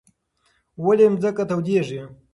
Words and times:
ولې 0.83 1.05
ځمکه 1.21 1.43
تودېږي؟ 1.49 1.99